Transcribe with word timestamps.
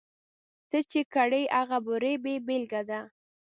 څه 0.69 0.79
چې 0.91 1.01
کرې، 1.13 1.43
هغه 1.57 1.77
به 1.85 1.93
رېبې 2.03 2.35
بېلګه 2.47 2.81
ده. 2.89 2.99